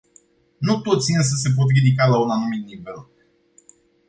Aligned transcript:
Nu 0.57 0.79
toți 0.81 1.11
însă 1.11 1.35
se 1.35 1.49
pot 1.55 1.69
ridica 1.69 2.05
la 2.07 2.19
un 2.19 2.29
anumit 2.29 2.65
nivel. 2.65 3.07